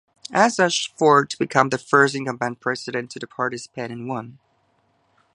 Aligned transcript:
As 0.33 0.55
such, 0.55 0.91
Ford 0.97 1.31
became 1.37 1.69
the 1.69 1.77
first 1.77 2.15
incumbent 2.15 2.59
president 2.59 3.11
to 3.11 3.27
participate 3.27 3.91
in 3.91 4.07
one. 4.07 4.39